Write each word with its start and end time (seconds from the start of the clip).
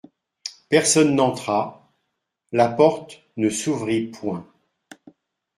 Personne 0.71 1.13
n'entra; 1.13 1.87
la 2.51 2.69
porte 2.69 3.21
ne 3.37 3.49
s'ouvrit 3.51 4.07
point. 4.07 4.47